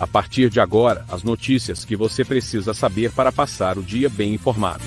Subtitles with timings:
[0.00, 4.32] A partir de agora, as notícias que você precisa saber para passar o dia bem
[4.32, 4.82] informado.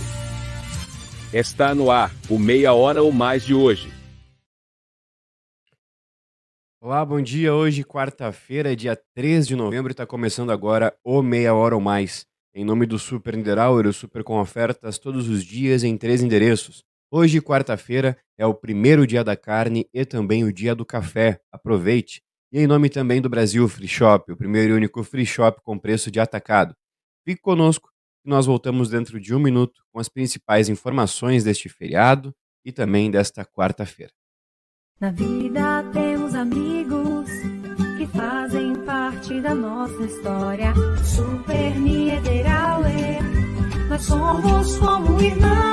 [1.32, 3.94] Está no ar, o Meia Hora ou Mais de hoje.
[6.82, 7.54] Olá, bom dia.
[7.54, 12.26] Hoje, quarta-feira, dia 3 de novembro, está começando agora o Meia Hora ou Mais.
[12.52, 16.84] Em nome do Super Niederauer, Super com ofertas todos os dias em três endereços.
[17.12, 21.40] Hoje, quarta-feira, é o primeiro dia da carne e também o dia do café.
[21.52, 22.24] Aproveite!
[22.54, 25.76] E em nome também do Brasil Free Shop, o primeiro e único free shop com
[25.76, 26.76] preço de atacado.
[27.26, 27.90] Fique conosco
[28.22, 32.32] que nós voltamos dentro de um minuto com as principais informações deste feriado
[32.64, 34.12] e também desta quarta-feira.
[35.02, 37.28] Na vida temos amigos
[37.98, 40.76] que fazem parte da nossa história.
[41.04, 43.20] Super Niederauer,
[43.90, 45.73] nós somos como irmãos.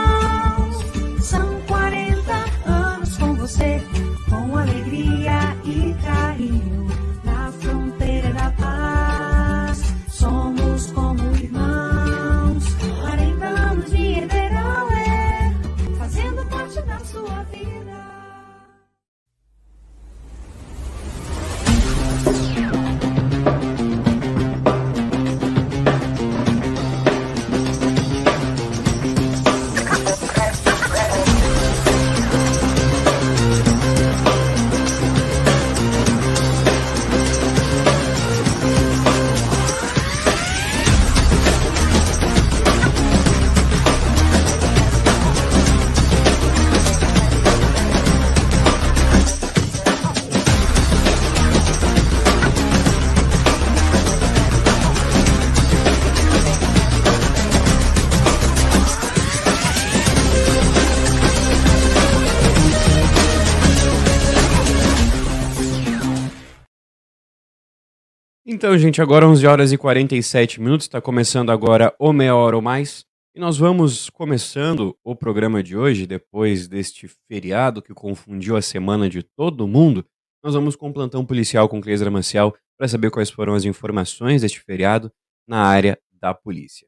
[68.61, 72.61] Então, gente, agora 11 horas e 47 minutos, está começando agora o Meia Hora ou
[72.61, 73.07] Mais.
[73.35, 79.09] E nós vamos começando o programa de hoje, depois deste feriado que confundiu a semana
[79.09, 80.05] de todo mundo.
[80.45, 84.43] Nós vamos com o plantão policial com Cleiser Maciel para saber quais foram as informações
[84.43, 85.11] deste feriado
[85.49, 86.87] na área da polícia.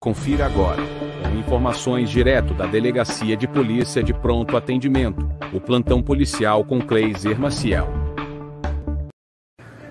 [0.00, 0.80] Confira agora,
[1.22, 7.38] com informações direto da Delegacia de Polícia de Pronto Atendimento, o plantão policial com Cleiser
[7.38, 8.01] Maciel.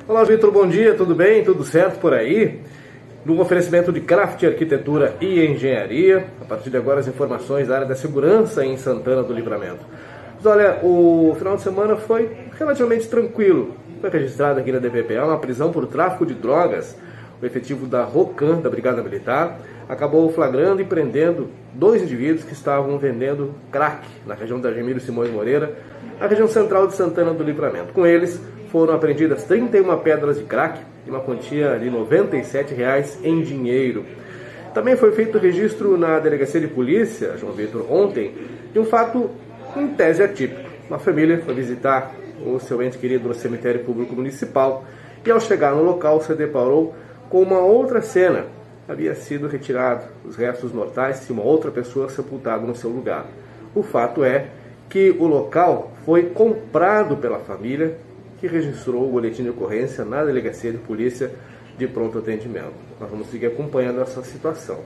[0.08, 1.44] Olá, Vitor, bom dia, tudo bem?
[1.44, 2.60] Tudo certo por aí?
[3.24, 7.88] No oferecimento de Craft Arquitetura e Engenharia, a partir de agora as informações da área
[7.88, 9.86] da segurança em Santana do Livramento.
[10.36, 13.76] Mas olha, o final de semana foi relativamente tranquilo.
[14.02, 16.98] Foi registrado aqui na DPPA uma prisão por tráfico de drogas.
[17.40, 22.98] O efetivo da ROCAN, da Brigada Militar, acabou flagrando e prendendo dois indivíduos que estavam
[22.98, 25.78] vendendo crack na região da Gemílio Simões Moreira,
[26.22, 27.94] na região central de Santana do Livramento.
[27.94, 28.40] Com eles,
[28.72, 34.06] foram apreendidas 31 pedras de crack e uma quantia de 97 reais em dinheiro.
[34.72, 38.36] Também foi feito registro na delegacia de polícia, João Vitor, ontem,
[38.72, 39.32] de um fato
[39.76, 40.70] em tese atípico.
[40.88, 42.14] Uma família foi visitar
[42.46, 44.86] o seu ente querido no cemitério público municipal
[45.26, 46.94] e ao chegar no local se deparou
[47.32, 48.46] com uma outra cena.
[48.88, 53.26] Havia sido retirado os restos mortais e uma outra pessoa sepultada no seu lugar.
[53.74, 54.46] O fato é
[54.88, 57.98] que o local foi comprado pela família
[58.40, 61.32] que registrou o boletim de ocorrência na Delegacia de Polícia
[61.78, 62.74] de Pronto Atendimento.
[63.00, 64.84] Nós vamos seguir acompanhando essa situação.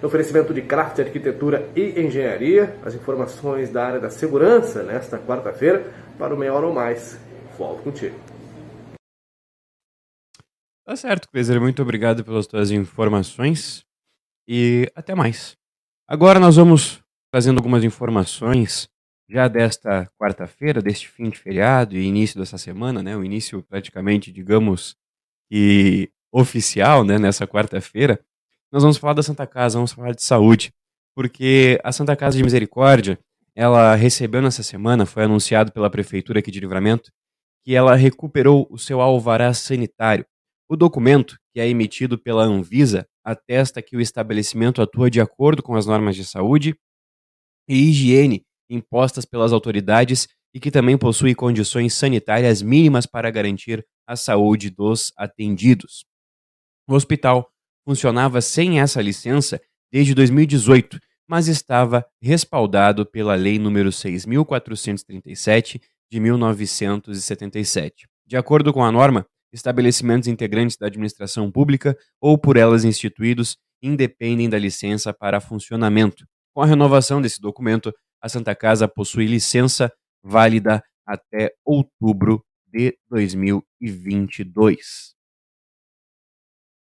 [0.00, 5.84] No oferecimento de Craft Arquitetura e Engenharia, as informações da área da segurança nesta quarta-feira
[6.18, 7.18] para o Meia Hora ou Mais.
[7.58, 8.14] Volto contigo.
[10.84, 11.60] Tá certo, Cleiser.
[11.60, 13.84] Muito obrigado pelas tuas informações
[14.48, 15.56] e até mais.
[16.06, 18.88] Agora nós vamos trazendo algumas informações
[19.28, 23.16] já desta quarta-feira, deste fim de feriado e início dessa semana, né?
[23.16, 24.96] O início praticamente, digamos,
[25.50, 27.18] que oficial, né?
[27.18, 28.18] Nessa quarta-feira,
[28.72, 30.72] nós vamos falar da Santa Casa, vamos falar de saúde,
[31.14, 33.18] porque a Santa Casa de Misericórdia,
[33.54, 37.10] ela recebeu nessa semana, foi anunciado pela prefeitura aqui de Livramento,
[37.64, 40.24] que ela recuperou o seu alvará sanitário.
[40.70, 45.74] O documento, que é emitido pela Anvisa, atesta que o estabelecimento atua de acordo com
[45.74, 46.74] as normas de saúde
[47.68, 54.16] e higiene impostas pelas autoridades e que também possui condições sanitárias mínimas para garantir a
[54.16, 56.04] saúde dos atendidos.
[56.88, 57.50] O hospital
[57.86, 59.60] funcionava sem essa licença
[59.92, 60.98] desde 2018,
[61.28, 65.80] mas estava respaldado pela Lei nº 6.437
[66.10, 68.08] de 1977.
[68.26, 74.48] De acordo com a norma, estabelecimentos integrantes da administração pública ou por elas instituídos independem
[74.48, 76.26] da licença para funcionamento.
[76.54, 79.92] Com a renovação desse documento, a Santa Casa possui licença
[80.22, 85.16] válida até outubro de 2022.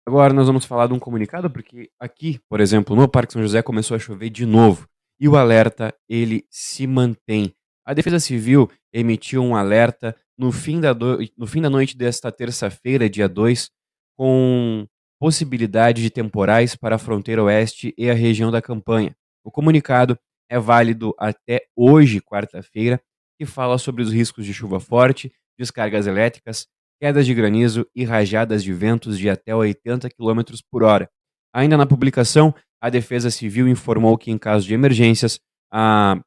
[0.06, 3.62] Agora nós vamos falar de um comunicado, porque aqui, por exemplo, no Parque São José
[3.62, 4.86] começou a chover de novo.
[5.18, 7.54] E o alerta, ele se mantém.
[7.86, 11.18] A Defesa Civil emitiu um alerta no fim da, do...
[11.36, 13.70] no fim da noite desta terça-feira, dia 2,
[14.16, 14.86] com
[15.18, 19.16] possibilidade de temporais para a fronteira oeste e a região da campanha.
[19.42, 20.18] O comunicado
[20.48, 23.00] é válido até hoje, quarta-feira,
[23.40, 26.66] e fala sobre os riscos de chuva forte, descargas elétricas,
[27.00, 31.08] quedas de granizo e rajadas de ventos de até 80 km por hora.
[31.52, 35.40] Ainda na publicação, a Defesa Civil informou que, em caso de emergências,
[35.72, 36.20] a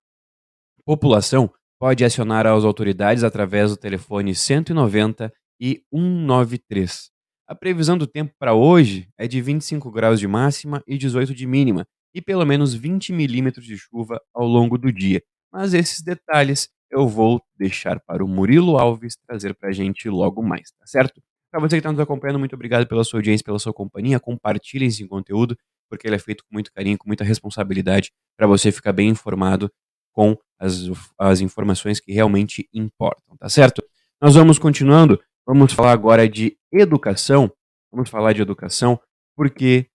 [0.86, 7.10] população pode acionar as autoridades através do telefone 190 e 193.
[7.48, 11.46] A previsão do tempo para hoje é de 25 graus de máxima e 18 de
[11.48, 15.22] mínima, e pelo menos 20 milímetros de chuva ao longo do dia.
[15.52, 20.42] Mas esses detalhes eu vou deixar para o Murilo Alves trazer para a gente logo
[20.42, 21.22] mais, tá certo?
[21.52, 24.20] Para você que está nos acompanhando, muito obrigado pela sua audiência, pela sua companhia.
[24.20, 25.58] Compartilhem esse conteúdo,
[25.90, 29.72] porque ele é feito com muito carinho, com muita responsabilidade, para você ficar bem informado
[30.14, 33.84] com as, as informações que realmente importam, tá certo?
[34.22, 37.52] Nós vamos continuando, vamos falar agora de educação.
[37.92, 39.00] Vamos falar de educação
[39.36, 39.88] porque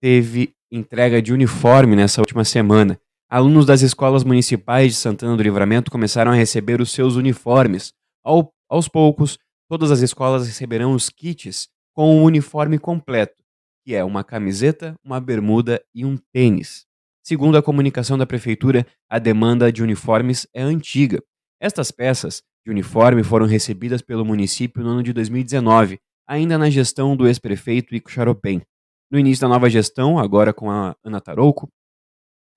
[0.00, 2.98] teve entrega de uniforme nessa última semana.
[3.28, 7.92] Alunos das escolas municipais de Santana do Livramento começaram a receber os seus uniformes.
[8.24, 9.38] Ao, aos poucos,
[9.68, 13.42] todas as escolas receberão os kits com o uniforme completo,
[13.84, 16.86] que é uma camiseta, uma bermuda e um tênis.
[17.22, 21.22] Segundo a comunicação da prefeitura, a demanda de uniformes é antiga.
[21.60, 27.16] Estas peças de uniforme foram recebidas pelo município no ano de 2019, ainda na gestão
[27.16, 28.62] do ex-prefeito Ico Charopem.
[29.10, 31.68] No início da nova gestão, agora com a Ana Tarouco,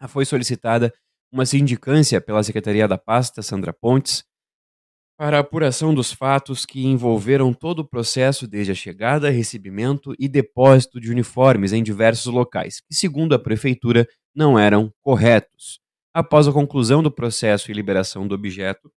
[0.07, 0.93] foi solicitada
[1.31, 4.23] uma sindicância pela Secretaria da Pasta, Sandra Pontes,
[5.17, 10.99] para apuração dos fatos que envolveram todo o processo desde a chegada, recebimento e depósito
[10.99, 15.79] de uniformes em diversos locais, que, segundo a Prefeitura, não eram corretos.
[16.13, 18.91] Após a conclusão do processo e liberação do objeto,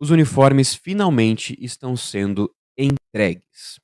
[0.00, 3.81] os uniformes finalmente estão sendo entregues.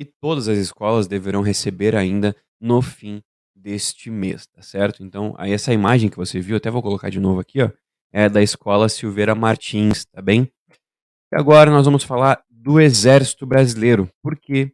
[0.00, 3.22] E todas as escolas deverão receber ainda no fim
[3.54, 5.04] deste mês, tá certo?
[5.04, 7.70] Então, aí essa imagem que você viu, até vou colocar de novo aqui, ó,
[8.10, 10.50] é da Escola Silveira Martins, tá bem?
[11.30, 14.72] E agora nós vamos falar do Exército Brasileiro, porque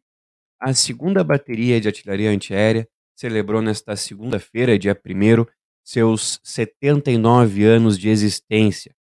[0.61, 5.45] a segunda bateria de artilharia antiaérea celebrou nesta segunda-feira, dia 1
[5.85, 8.96] seus 79 anos de existência.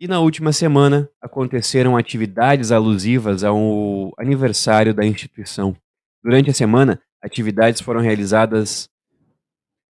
[0.00, 5.76] E na última semana aconteceram atividades alusivas ao aniversário da instituição.
[6.22, 8.90] Durante a semana, Atividades foram realizadas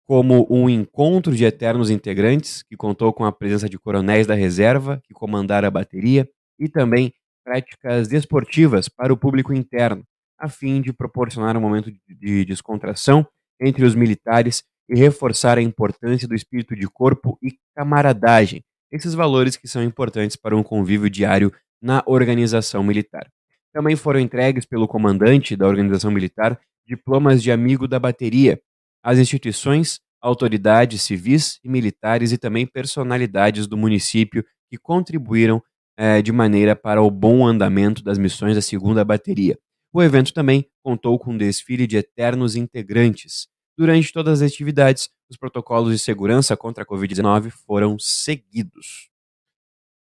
[0.08, 5.00] como um encontro de eternos integrantes, que contou com a presença de coronéis da reserva,
[5.04, 7.14] que comandaram a bateria, e também
[7.46, 10.04] práticas desportivas para o público interno,
[10.40, 13.28] a fim de proporcionar um momento de descontração
[13.62, 19.56] entre os militares e reforçar a importância do espírito de corpo e camaradagem, esses valores
[19.56, 21.52] que são importantes para um convívio diário
[21.82, 23.30] na organização militar.
[23.74, 28.60] Também foram entregues pelo comandante da organização militar diplomas de amigo da bateria,
[29.04, 35.62] às instituições, autoridades civis e militares e também personalidades do município que contribuíram
[35.98, 39.58] eh, de maneira para o bom andamento das missões da segunda bateria.
[39.94, 43.48] O evento também contou com um desfile de eternos integrantes.
[43.78, 49.10] Durante todas as atividades, os protocolos de segurança contra a Covid-19 foram seguidos.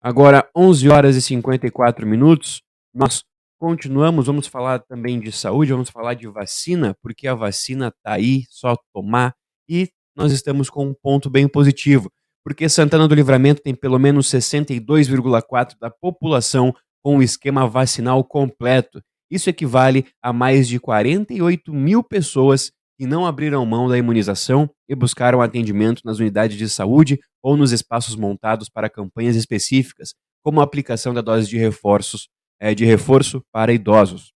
[0.01, 2.63] Agora, 11 horas e 54 minutos,
[2.94, 3.24] nós
[3.62, 8.44] Continuamos, vamos falar também de saúde, vamos falar de vacina, porque a vacina está aí,
[8.50, 9.36] só tomar.
[9.70, 12.12] E nós estamos com um ponto bem positivo,
[12.44, 16.74] porque Santana do Livramento tem pelo menos 62,4% da população
[17.04, 19.00] com o esquema vacinal completo.
[19.30, 24.93] Isso equivale a mais de 48 mil pessoas que não abriram mão da imunização e
[24.93, 30.63] buscaram atendimento nas unidades de saúde ou nos espaços montados para campanhas específicas, como a
[30.63, 32.29] aplicação da dose de reforços
[32.60, 34.31] é, de reforço para idosos.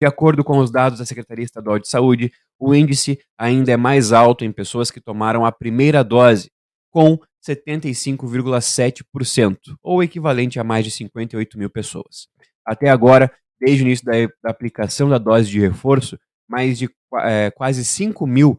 [0.00, 4.12] De acordo com os dados da Secretaria Estadual de Saúde, o índice ainda é mais
[4.12, 6.52] alto em pessoas que tomaram a primeira dose,
[6.92, 12.28] com 75,7%, ou equivalente a mais de 58 mil pessoas.
[12.64, 14.12] Até agora, desde o início da,
[14.44, 16.16] da aplicação da dose de reforço,
[16.48, 16.88] mais de
[17.22, 18.58] é, quase 5 mil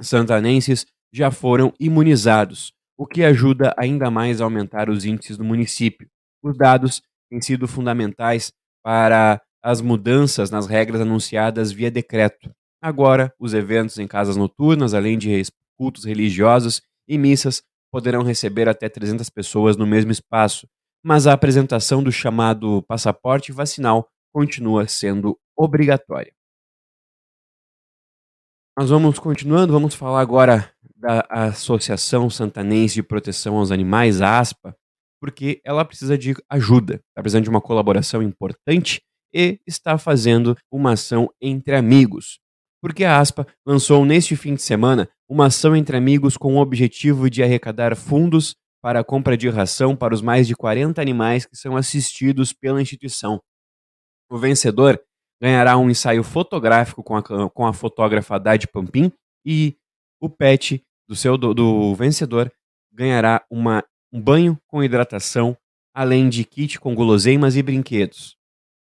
[0.00, 6.08] santanenses já foram imunizados, o que ajuda ainda mais a aumentar os índices do município.
[6.42, 8.52] Os dados têm sido fundamentais
[8.82, 12.50] para as mudanças nas regras anunciadas via decreto.
[12.80, 15.42] Agora, os eventos em casas noturnas, além de
[15.76, 20.68] cultos religiosos e missas, poderão receber até 300 pessoas no mesmo espaço,
[21.02, 26.35] mas a apresentação do chamado passaporte vacinal continua sendo obrigatória.
[28.78, 34.76] Nós vamos continuando, vamos falar agora da Associação Santanense de Proteção aos Animais, ASPA,
[35.18, 39.00] porque ela precisa de ajuda, está precisando de uma colaboração importante
[39.32, 42.38] e está fazendo uma ação entre amigos.
[42.82, 47.30] Porque a ASPA lançou neste fim de semana uma ação entre amigos com o objetivo
[47.30, 51.56] de arrecadar fundos para a compra de ração para os mais de 40 animais que
[51.56, 53.40] são assistidos pela instituição.
[54.30, 55.00] O vencedor
[55.40, 59.12] ganhará um ensaio fotográfico com a, com a fotógrafa Haddad Pampim
[59.44, 59.76] e
[60.20, 62.50] o pet do seu do, do vencedor
[62.92, 65.56] ganhará uma um banho com hidratação,
[65.94, 68.36] além de kit com guloseimas e brinquedos.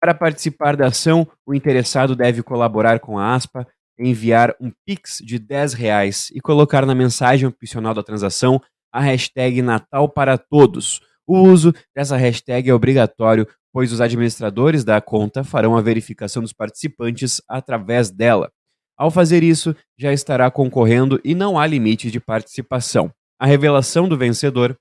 [0.00, 3.66] Para participar da ação, o interessado deve colaborar com a ASPA,
[3.98, 9.60] enviar um Pix de 10 reais e colocar na mensagem opcional da transação a hashtag
[9.60, 11.00] Natal para Todos.
[11.26, 16.52] O uso dessa hashtag é obrigatório, pois os administradores da conta farão a verificação dos
[16.52, 18.50] participantes através dela.
[18.96, 23.12] Ao fazer isso, já estará concorrendo e não há limite de participação.
[23.38, 24.76] A revelação do vencedor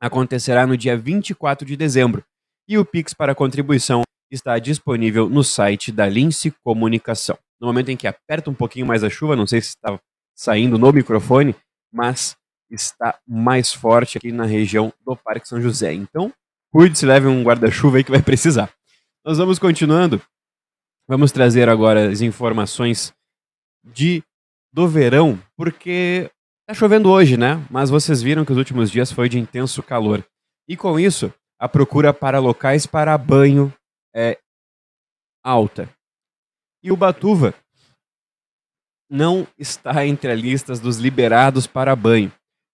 [0.00, 2.24] acontecerá no dia 24 de dezembro
[2.68, 7.38] e o Pix para contribuição está disponível no site da Lince Comunicação.
[7.60, 9.98] No momento em que aperta um pouquinho mais a chuva, não sei se está
[10.36, 11.56] saindo no microfone,
[11.92, 12.36] mas
[12.70, 15.92] está mais forte aqui na região do Parque São José.
[15.94, 16.32] Então,
[16.72, 18.72] cuide-se, leve um guarda-chuva aí que vai precisar.
[19.24, 20.20] Nós vamos continuando.
[21.08, 23.12] Vamos trazer agora as informações
[23.84, 24.22] de
[24.72, 26.30] do verão, porque
[26.68, 27.66] Tá chovendo hoje, né?
[27.70, 30.22] Mas vocês viram que os últimos dias foi de intenso calor.
[30.68, 33.72] E com isso, a procura para locais para banho
[34.14, 34.38] é
[35.42, 35.88] alta.
[36.82, 37.54] E o Batuva
[39.10, 42.30] não está entre as listas dos liberados para banho.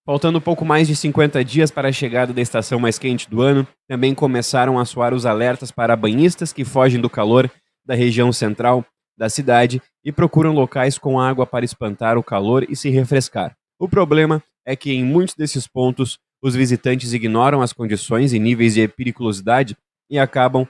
[0.07, 3.67] Faltando pouco mais de 50 dias para a chegada da estação mais quente do ano,
[3.89, 7.51] também começaram a soar os alertas para banhistas que fogem do calor
[7.87, 8.85] da região central
[9.17, 13.57] da cidade e procuram locais com água para espantar o calor e se refrescar.
[13.79, 18.75] O problema é que em muitos desses pontos os visitantes ignoram as condições e níveis
[18.75, 19.75] de periculosidade
[20.11, 20.69] e acabam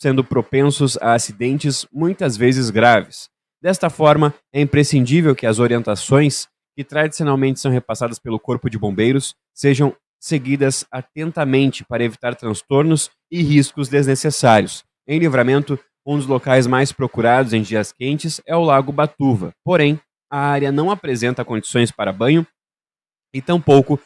[0.00, 3.28] sendo propensos a acidentes muitas vezes graves.
[3.60, 6.46] Desta forma, é imprescindível que as orientações
[6.78, 13.42] que tradicionalmente são repassadas pelo Corpo de Bombeiros sejam seguidas atentamente para evitar transtornos e
[13.42, 14.84] riscos desnecessários.
[15.04, 19.52] Em Livramento, um dos locais mais procurados em dias quentes é o Lago Batuva.
[19.64, 22.46] Porém, a área não apresenta condições para banho
[23.34, 24.00] e tampouco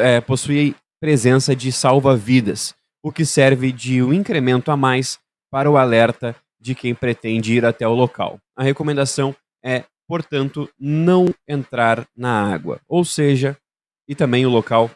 [0.00, 5.18] é, possui presença de salva-vidas, o que serve de um incremento a mais
[5.50, 8.38] para o alerta de quem pretende ir até o local.
[8.56, 13.56] A recomendação é, portanto, não entrar na água, ou seja,
[14.08, 14.90] e também o local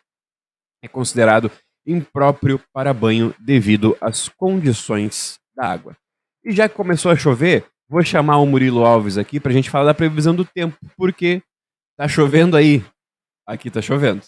[0.82, 1.50] é considerado
[1.86, 5.96] impróprio para banho devido às condições da água.
[6.44, 9.68] E já que começou a chover, Vou chamar o Murilo Alves aqui para a gente
[9.68, 11.42] falar da previsão do tempo, porque
[11.94, 12.82] tá chovendo aí.
[13.46, 14.22] Aqui tá chovendo.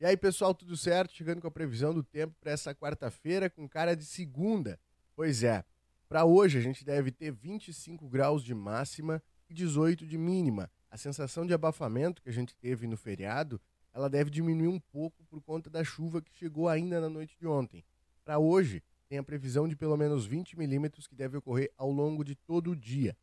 [0.00, 1.12] E aí, pessoal, tudo certo?
[1.12, 4.80] Chegando com a previsão do tempo para essa quarta-feira com cara de segunda.
[5.14, 5.62] Pois é,
[6.08, 10.70] para hoje a gente deve ter 25 graus de máxima e 18 de mínima.
[10.88, 13.60] A sensação de abafamento que a gente teve no feriado,
[13.92, 17.46] ela deve diminuir um pouco por conta da chuva que chegou ainda na noite de
[17.46, 17.84] ontem.
[18.24, 22.24] Para hoje, tem a previsão de pelo menos 20 milímetros que deve ocorrer ao longo
[22.24, 23.16] de todo o dia.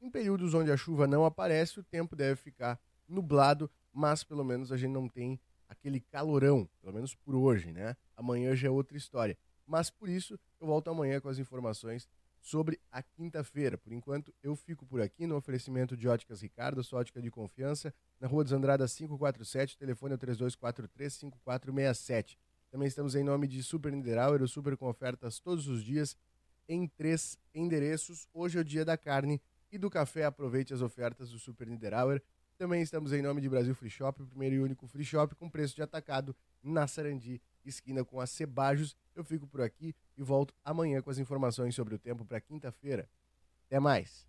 [0.00, 4.72] Em períodos onde a chuva não aparece, o tempo deve ficar nublado, mas pelo menos
[4.72, 5.38] a gente não tem
[5.68, 7.94] aquele calorão, pelo menos por hoje, né?
[8.16, 9.36] Amanhã já é outra história.
[9.66, 12.08] Mas por isso eu volto amanhã com as informações
[12.44, 13.78] sobre a quinta-feira.
[13.78, 17.92] Por enquanto, eu fico por aqui no oferecimento de Óticas Ricardo, sua ótica de confiança,
[18.20, 22.38] na Rua dos Andradas 547, telefone é 3243 5467.
[22.70, 26.18] Também estamos em nome de Super Niederauer, o Super com ofertas todos os dias
[26.68, 28.28] em três endereços.
[28.34, 29.40] Hoje é o dia da carne
[29.72, 30.26] e do café.
[30.26, 32.22] Aproveite as ofertas do Super Niederauer.
[32.58, 35.48] Também estamos em nome de Brasil Free Shop, o primeiro e único free shop com
[35.48, 38.96] preço de atacado na Sarandi, esquina com a Cebajos.
[39.14, 43.08] Eu fico por aqui e volto amanhã com as informações sobre o tempo para quinta-feira.
[43.66, 44.26] Até mais.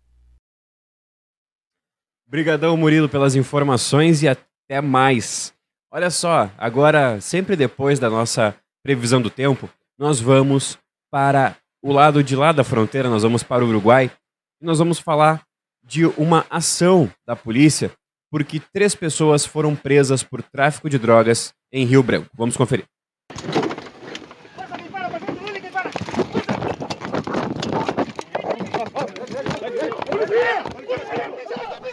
[2.26, 5.54] Obrigadão, Murilo, pelas informações e até mais.
[5.90, 10.78] Olha só, agora, sempre depois da nossa previsão do tempo, nós vamos
[11.10, 14.10] para o lado de lá da fronteira, nós vamos para o Uruguai,
[14.60, 15.46] e nós vamos falar
[15.84, 17.92] de uma ação da polícia,
[18.30, 22.28] porque três pessoas foram presas por tráfico de drogas em Rio Branco.
[22.34, 22.86] Vamos conferir.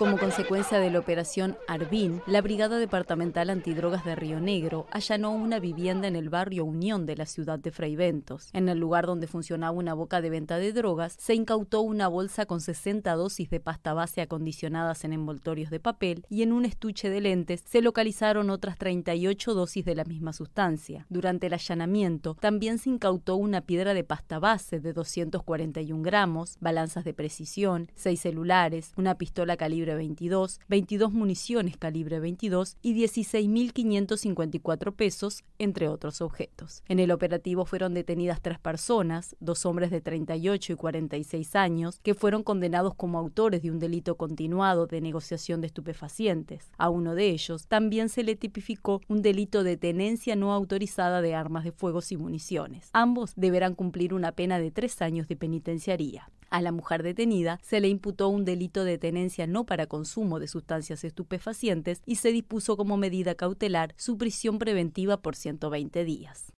[0.03, 5.61] Como consecuencia de la operación Arbin, la Brigada Departamental Antidrogas de Río Negro allanó una
[5.61, 8.49] vivienda en el barrio Unión de la ciudad de Fraiventos.
[8.51, 12.45] En el lugar donde funcionaba una boca de venta de drogas, se incautó una bolsa
[12.45, 17.09] con 60 dosis de pasta base acondicionadas en envoltorios de papel y en un estuche
[17.09, 21.05] de lentes se localizaron otras 38 dosis de la misma sustancia.
[21.07, 27.05] Durante el allanamiento también se incautó una piedra de pasta base de 241 gramos, balanzas
[27.05, 35.43] de precisión, seis celulares, una pistola calibre 22, 22 municiones calibre 22 y 16.554 pesos,
[35.59, 36.83] entre otros objetos.
[36.87, 42.13] En el operativo fueron detenidas tres personas, dos hombres de 38 y 46 años, que
[42.13, 46.71] fueron condenados como autores de un delito continuado de negociación de estupefacientes.
[46.77, 51.35] A uno de ellos también se le tipificó un delito de tenencia no autorizada de
[51.35, 52.89] armas de fuego y municiones.
[52.93, 56.29] Ambos deberán cumplir una pena de tres años de penitenciaría.
[56.49, 60.47] A la mujer detenida se le imputó un delito de tenencia no para consumo de
[60.47, 66.53] sustancias estupefacientes y se dispuso como medida cautelar su prisión preventiva por 120 días.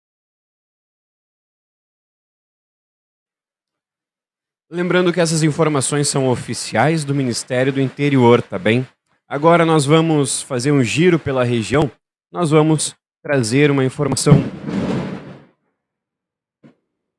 [4.70, 8.88] Lembrando que essas informações são oficiais do Ministério do Interior, tá bem?
[9.28, 11.92] Agora nós vamos fazer um giro pela região.
[12.32, 14.34] Nós vamos trazer uma informação.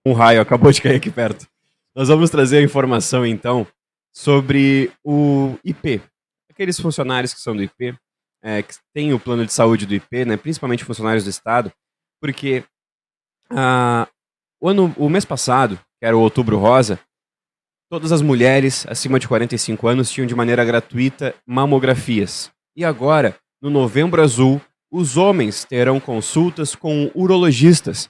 [0.04, 1.46] Um raio acabou de cair aqui perto.
[1.94, 3.64] Nós vamos trazer a informação então
[4.14, 6.00] sobre o IP.
[6.49, 7.97] Aqueles funcionários que são do IP,
[8.42, 11.73] é, que têm o plano de saúde do IP, né, principalmente funcionários do Estado,
[12.21, 12.62] porque
[13.50, 14.06] ah,
[14.61, 16.99] o, ano, o mês passado, que era o Outubro Rosa,
[17.90, 22.52] todas as mulheres acima de 45 anos tinham de maneira gratuita mamografias.
[22.76, 28.09] E agora, no Novembro Azul, os homens terão consultas com urologistas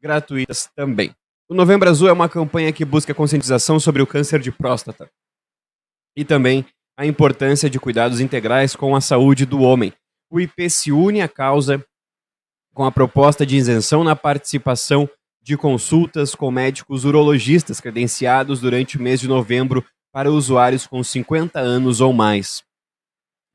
[0.00, 1.14] gratuitas também.
[1.48, 5.10] O Novembro Azul é uma campanha que busca conscientização sobre o câncer de próstata
[6.16, 6.64] e também
[6.96, 9.92] a importância de cuidados integrais com a saúde do homem.
[10.30, 11.84] O IP se une à causa
[12.74, 15.08] com a proposta de isenção na participação
[15.42, 21.58] de consultas com médicos urologistas credenciados durante o mês de novembro para usuários com 50
[21.58, 22.62] anos ou mais.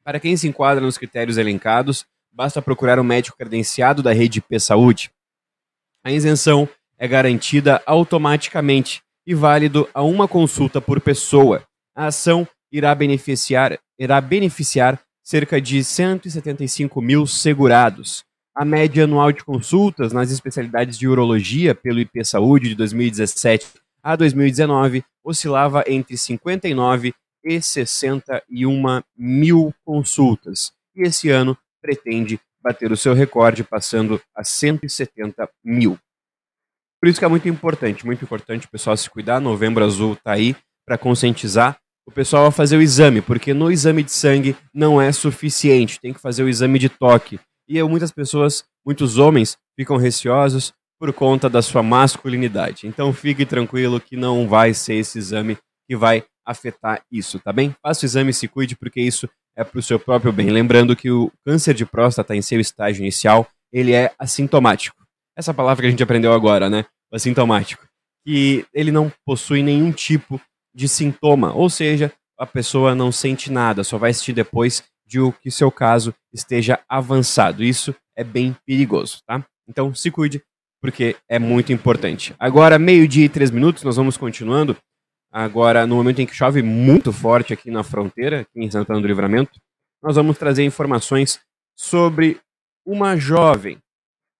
[0.03, 4.59] Para quem se enquadra nos critérios elencados, basta procurar um médico credenciado da rede IP
[4.59, 5.11] Saúde.
[6.03, 11.63] A isenção é garantida automaticamente e válido a uma consulta por pessoa.
[11.95, 18.23] A ação irá beneficiar, irá beneficiar cerca de 175 mil segurados.
[18.55, 23.67] A média anual de consultas nas especialidades de urologia pelo IP Saúde de 2017
[24.01, 30.71] a 2019 oscilava entre 59 e 61 mil consultas.
[30.95, 35.99] E esse ano pretende bater o seu recorde, passando a 170 mil.
[36.99, 39.39] Por isso que é muito importante, muito importante o pessoal se cuidar.
[39.39, 44.01] Novembro Azul está aí para conscientizar o pessoal a fazer o exame, porque no exame
[44.01, 47.39] de sangue não é suficiente, tem que fazer o exame de toque.
[47.67, 52.87] E muitas pessoas, muitos homens, ficam receosos por conta da sua masculinidade.
[52.87, 57.75] Então fique tranquilo que não vai ser esse exame que vai afetar isso, tá bem?
[57.83, 60.49] Faça o exame e se cuide, porque isso é para o seu próprio bem.
[60.49, 64.97] Lembrando que o câncer de próstata em seu estágio inicial, ele é assintomático
[65.37, 66.85] essa palavra que a gente aprendeu agora, né?
[67.11, 67.87] O assintomático.
[68.25, 70.41] Que ele não possui nenhum tipo
[70.77, 75.31] de sintoma, ou seja, a pessoa não sente nada, só vai sentir depois de o
[75.31, 77.63] que seu caso esteja avançado.
[77.63, 79.43] Isso é bem perigoso, tá?
[79.67, 80.39] Então se cuide,
[80.79, 82.35] porque é muito importante.
[82.37, 84.77] Agora, meio-dia e três minutos, nós vamos continuando.
[85.31, 89.07] Agora, no momento em que chove muito forte aqui na fronteira, aqui em Santana do
[89.07, 89.59] Livramento,
[90.03, 91.39] nós vamos trazer informações
[91.75, 92.39] sobre
[92.85, 93.79] uma jovem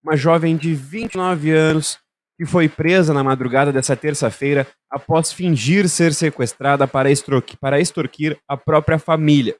[0.02, 1.98] uma jovem de 29 anos
[2.38, 8.38] que foi presa na madrugada dessa terça-feira após fingir ser sequestrada para extorquir, para extorquir
[8.46, 9.56] a própria família.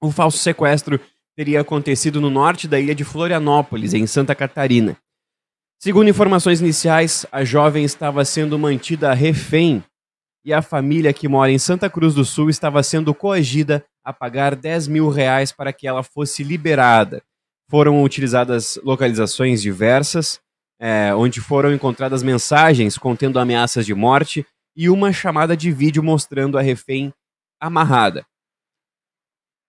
[0.00, 1.00] O falso sequestro
[1.36, 4.96] teria acontecido no norte da ilha de Florianópolis, em Santa Catarina.
[5.80, 9.82] Segundo informações iniciais, a jovem estava sendo mantida refém
[10.44, 14.54] e a família que mora em Santa Cruz do Sul estava sendo coagida a pagar
[14.54, 17.22] 10 mil reais para que ela fosse liberada
[17.68, 20.40] foram utilizadas localizações diversas,
[20.80, 26.56] é, onde foram encontradas mensagens contendo ameaças de morte e uma chamada de vídeo mostrando
[26.56, 27.12] a refém
[27.60, 28.24] amarrada.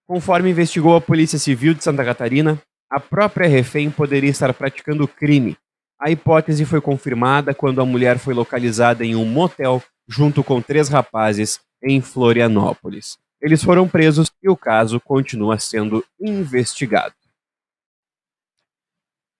[0.08, 5.58] Conforme investigou a Polícia Civil de Santa Catarina, a própria refém poderia estar praticando crime.
[6.00, 10.90] A hipótese foi confirmada quando a mulher foi localizada em um motel junto com três
[10.90, 13.18] rapazes em Florianópolis.
[13.42, 17.14] Eles foram presos e o caso continua sendo investigado.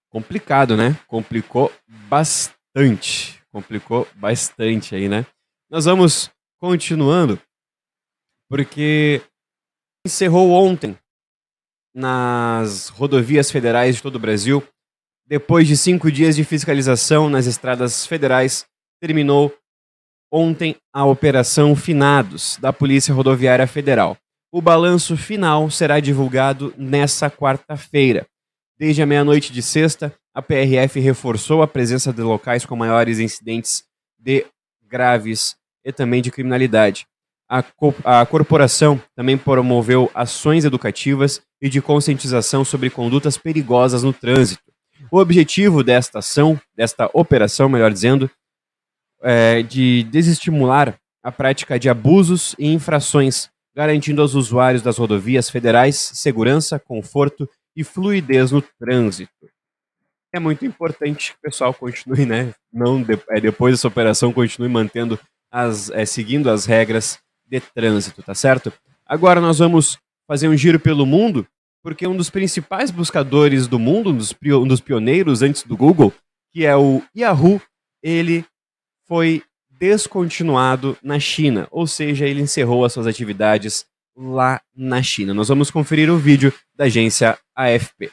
[0.10, 0.98] Complicado, né?
[1.08, 1.72] Complicou
[2.08, 3.42] bastante.
[3.52, 5.26] Complicou bastante aí, né?
[5.70, 7.40] Nós vamos continuando
[8.50, 9.22] porque
[10.06, 10.98] encerrou ontem
[11.94, 14.64] nas rodovias federais de todo o Brasil.
[15.28, 18.66] Depois de cinco dias de fiscalização nas estradas federais,
[19.00, 19.56] terminou
[20.32, 24.18] ontem a Operação Finados da Polícia Rodoviária Federal.
[24.52, 28.28] O balanço final será divulgado nessa quarta-feira.
[28.80, 33.84] Desde a meia-noite de sexta, a PRF reforçou a presença de locais com maiores incidentes
[34.18, 34.46] de
[34.88, 37.06] graves e também de criminalidade.
[37.50, 44.14] A, co a corporação também promoveu ações educativas e de conscientização sobre condutas perigosas no
[44.14, 44.64] trânsito.
[45.12, 48.32] O objetivo desta ação, desta operação, melhor dizendo,
[49.22, 55.98] é de desestimular a prática de abusos e infrações, garantindo aos usuários das rodovias federais
[55.98, 59.32] segurança, conforto e fluidez no trânsito.
[60.34, 62.54] É muito importante que o pessoal continue, né?
[62.72, 65.18] Não de, é, depois dessa operação continue mantendo
[65.50, 68.74] as, é, seguindo as regras de trânsito, tá certo?
[69.06, 71.48] Agora nós vamos fazer um giro pelo mundo,
[71.82, 76.14] porque um dos principais buscadores do mundo, um dos, um dos pioneiros antes do Google,
[76.52, 77.62] que é o Yahoo,
[78.04, 78.46] ele
[79.08, 83.86] foi descontinuado na China, ou seja, ele encerrou as suas atividades
[84.22, 85.34] lá na China.
[85.34, 88.12] Nós vamos conferir o vídeo da agência AFP.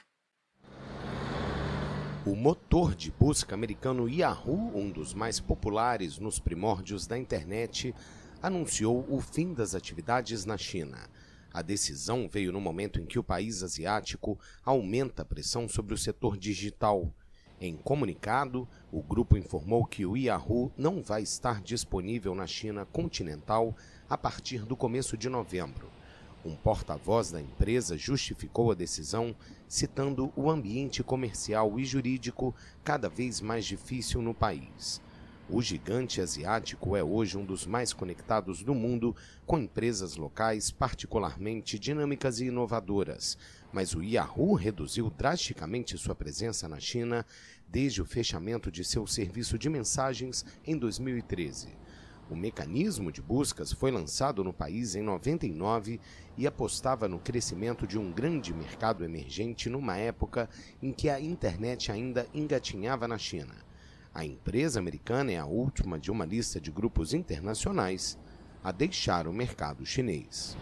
[2.25, 7.93] O motor de busca americano Yahoo, um dos mais populares nos primórdios da internet,
[8.41, 11.11] anunciou o fim das atividades na China.
[11.53, 15.99] A decisão veio no momento em que o país asiático aumenta a pressão sobre o
[15.99, 17.13] setor digital.
[17.61, 23.75] Em comunicado, o grupo informou que o Yahoo não vai estar disponível na China continental
[24.09, 25.96] a partir do começo de novembro.
[26.47, 29.35] Um porta-voz da empresa justificou a decisão,
[29.67, 32.55] citando o ambiente comercial e jurídico
[32.85, 35.03] cada vez mais difícil no país.
[35.51, 41.81] O gigante asiático é hoje um dos mais conectados do mundo, com empresas locais particularmente
[41.81, 43.37] dinâmicas e inovadoras.
[43.73, 47.27] Mas o Yahoo reduziu drasticamente sua presença na China
[47.69, 51.71] desde o fechamento de seu serviço de mensagens em 2013.
[52.29, 56.01] O mecanismo de buscas foi lançado no país em 99
[56.37, 60.51] e apostava no crescimento de um grande mercado emergente numa época
[60.83, 63.55] em que a internet ainda engatinhava na China.
[64.13, 68.19] A empresa americana é a última de uma lista de grupos internacionais
[68.65, 70.57] a deixar o mercado chinês.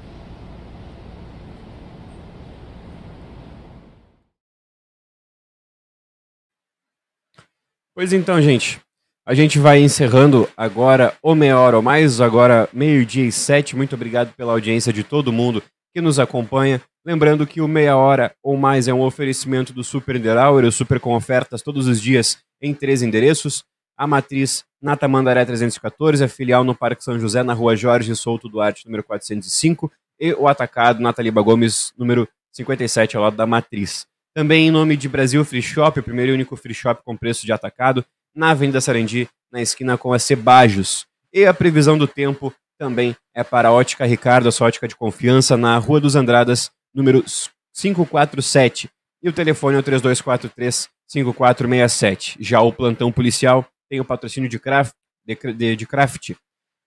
[7.95, 8.84] Pois então, gente,
[9.27, 13.75] a gente vai encerrando agora o meia hora ou mais, agora meio-dia e sete.
[13.75, 15.63] Muito obrigado pela audiência de todo mundo
[15.95, 16.81] que nos acompanha.
[17.07, 21.01] Lembrando que o meia hora ou mais é um oferecimento do Super Niederauer, o Super
[21.01, 23.65] com ofertas todos os dias em três endereços.
[23.97, 28.49] A matriz na Tamandaré 314, a filial no Parque São José, na rua Jorge Souto
[28.49, 34.07] Duarte, número 405, e o atacado na Taliba Gomes, número 57, ao lado da matriz.
[34.35, 37.47] Também em nome de Brasil Free Shop, o primeiro e único free shop com preço
[37.47, 41.07] de atacado, na Avenida Sarandi, na esquina com a Cebajos.
[41.33, 44.97] E a previsão do tempo também é para a Ótica Ricardo, a sua ótica de
[44.97, 47.25] confiança, na Rua dos Andradas, número
[47.73, 48.91] 547.
[49.23, 52.37] E o telefone é o 3243 5467.
[52.41, 54.93] Já o plantão policial tem o patrocínio de craft,
[55.25, 56.33] de, de, de craft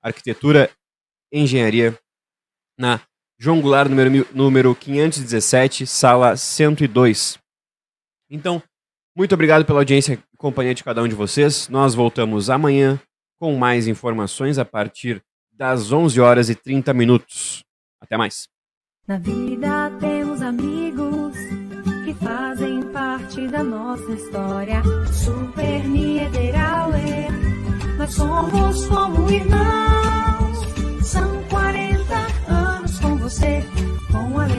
[0.02, 0.70] arquitetura,
[1.32, 1.98] engenharia,
[2.78, 3.02] na
[3.40, 7.38] João Goulart, número, número 517, sala 102.
[8.30, 8.62] Então,
[9.16, 11.68] muito obrigado pela audiência companhia de cada um de vocês.
[11.70, 13.00] Nós voltamos amanhã
[13.40, 15.22] com mais informações a partir
[15.52, 17.64] das 11 horas e 30 minutos.
[18.00, 18.48] Até mais.
[19.08, 21.36] Na vida temos amigos
[22.06, 24.82] que fazem parte da nossa história.
[25.12, 27.32] Super Niederauer,
[27.98, 31.08] nós somos como irmãos.
[31.08, 33.64] São 40 anos com você,
[34.12, 34.57] com alegria